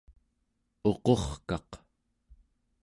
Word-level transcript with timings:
uqurkaq 0.89 1.71